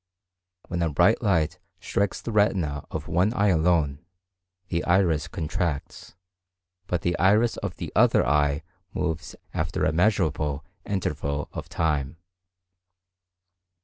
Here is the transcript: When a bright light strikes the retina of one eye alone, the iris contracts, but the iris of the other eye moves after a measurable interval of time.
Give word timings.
When 0.67 0.81
a 0.81 0.89
bright 0.89 1.21
light 1.21 1.59
strikes 1.79 2.21
the 2.23 2.31
retina 2.31 2.87
of 2.89 3.07
one 3.07 3.33
eye 3.35 3.49
alone, 3.49 4.03
the 4.69 4.83
iris 4.85 5.27
contracts, 5.27 6.15
but 6.87 7.03
the 7.03 7.15
iris 7.19 7.57
of 7.57 7.75
the 7.75 7.93
other 7.95 8.25
eye 8.25 8.63
moves 8.95 9.35
after 9.53 9.85
a 9.85 9.91
measurable 9.93 10.65
interval 10.87 11.49
of 11.53 11.69
time. 11.69 12.17